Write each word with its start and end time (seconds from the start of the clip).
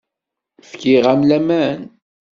Fkiɣ-am 0.69 1.21
laman. 1.29 1.81